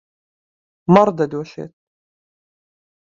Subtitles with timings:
[0.93, 1.73] مەڕ دەدۆشێت.